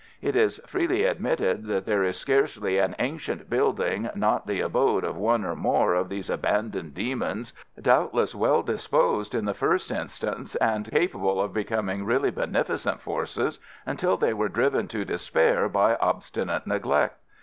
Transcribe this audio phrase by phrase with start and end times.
[0.19, 5.15] It is freely admitted that there is scarcely an ancient building not the abode of
[5.15, 10.89] one or more of these abandoned demons, doubtless well disposed in the first instance, and
[10.89, 17.19] capable of becoming really beneficent Forces until they were driven to despair by obstinate neglect.